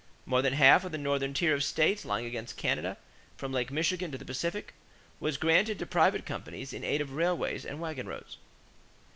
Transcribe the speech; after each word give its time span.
More 0.25 0.41
than 0.41 0.53
half 0.53 0.83
of 0.83 0.91
the 0.91 0.97
northern 0.97 1.31
tier 1.31 1.53
of 1.53 1.63
states 1.63 2.05
lying 2.05 2.25
against 2.25 2.57
Canada 2.57 2.97
from 3.37 3.51
Lake 3.53 3.69
Michigan 3.69 4.09
to 4.11 4.17
the 4.17 4.25
Pacific 4.25 4.73
was 5.19 5.37
granted 5.37 5.77
to 5.77 5.85
private 5.85 6.25
companies 6.25 6.73
in 6.73 6.83
aid 6.83 7.01
of 7.01 7.11
railways 7.13 7.67
and 7.67 7.79
wagon 7.79 8.07
roads. 8.07 8.37